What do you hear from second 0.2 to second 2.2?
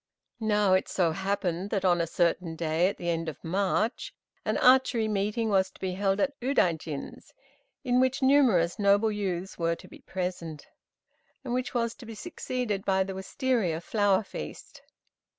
Now, it so happened that on a